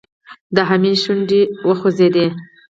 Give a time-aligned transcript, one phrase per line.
[0.55, 2.27] د حميد شونډې وخوځېدې.